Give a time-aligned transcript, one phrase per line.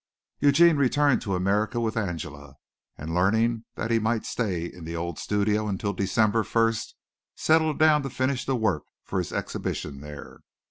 [0.39, 2.55] Eugene returned to America with Angela,
[2.97, 6.95] and learning that he might stay in the old studio until December first,
[7.35, 10.39] settled down to finish the work for his exhibition there.